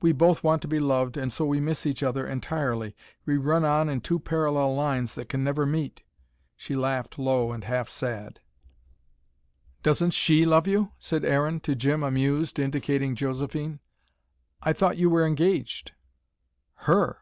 [0.00, 2.96] "We both want to be loved, and so we miss each other entirely.
[3.26, 6.02] We run on in two parallel lines, that can never meet."
[6.56, 8.40] She laughed low and half sad.
[9.82, 13.80] "Doesn't SHE love you?" said Aaron to Jim amused, indicating Josephine.
[14.62, 15.92] "I thought you were engaged."
[16.88, 17.18] "HER!"